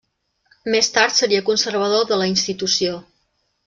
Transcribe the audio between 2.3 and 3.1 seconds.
institució.